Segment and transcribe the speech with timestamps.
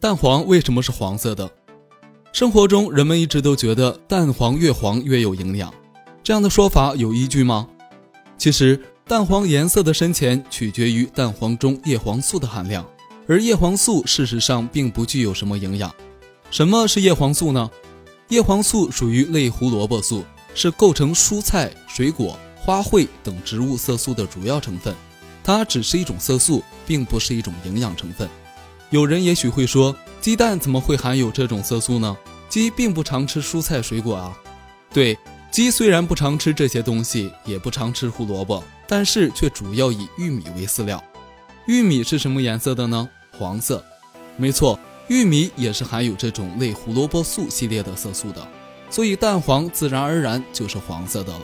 [0.00, 1.50] 蛋黄为什么是黄色的？
[2.32, 5.70] 生活中人们一直都觉得蛋黄越黄越有营养，
[6.22, 7.68] 这样的说法有依据吗？
[8.38, 12.82] 其实，蛋黄颜色的深浅取决于蛋黄中叶黄素的含量，
[13.28, 15.94] 而叶黄素事实上并不具有什么营养。
[16.50, 17.70] 什么是叶黄素呢？
[18.28, 20.24] 叶黄素属于类胡萝卜素，
[20.54, 24.94] 是构成蔬菜、水果、花卉等植物色素的主要成分。
[25.44, 28.26] 它只是一种色素，并不是一种营养成分。
[28.90, 32.16] 有人也许会说，鸡蛋怎么会含有这种色素呢？
[32.48, 34.36] 鸡并不常吃蔬菜水果啊。
[34.92, 35.16] 对，
[35.52, 41.00] 鸡虽然不常吃这些东西，也不常吃胡萝卜，但是却主要以玉米为饲料。
[41.66, 43.08] 玉米是什么颜色的呢？
[43.38, 43.84] 黄色。
[44.36, 44.76] 没错，
[45.06, 48.44] 玉米也是含有这种类胡萝卜素系列的色素的，
[48.90, 51.42] 所以蛋黄自然而然就是黄色的了。